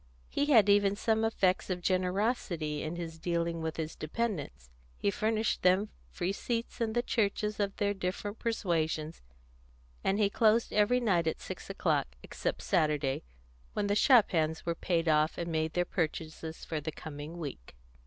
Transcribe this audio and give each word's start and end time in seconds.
He 0.29 0.47
had 0.47 0.67
even 0.67 0.95
some 0.95 1.23
effects 1.23 1.69
of 1.69 1.79
generosity 1.79 2.81
in 2.81 2.95
his 2.95 3.19
dealing 3.19 3.61
with 3.61 3.77
his 3.77 3.95
dependants; 3.95 4.71
he 4.97 5.11
furnished 5.11 5.61
them 5.61 5.89
free 6.09 6.31
seats 6.33 6.81
in 6.81 6.93
the 6.93 7.03
churches 7.03 7.59
of 7.59 7.75
their 7.77 7.93
different 7.93 8.39
persuasions, 8.39 9.21
and 10.03 10.17
he 10.17 10.27
closed 10.27 10.73
every 10.73 10.99
night 10.99 11.27
at 11.27 11.39
six 11.39 11.69
o'clock, 11.69 12.15
except 12.23 12.63
Saturday, 12.63 13.21
when 13.73 13.85
the 13.85 13.93
shop 13.95 14.31
hands 14.31 14.65
were 14.65 14.73
paid 14.73 15.07
off, 15.07 15.37
and 15.37 15.51
made 15.51 15.73
their 15.73 15.85
purchases 15.85 16.65
for 16.65 16.81
the 16.81 16.91
coming 16.91 17.37
week. 17.37 17.75